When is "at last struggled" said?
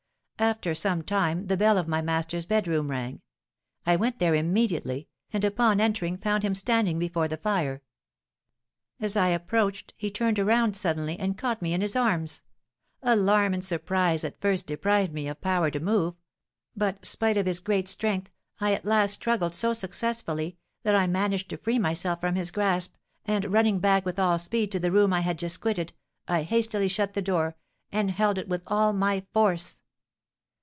18.73-19.53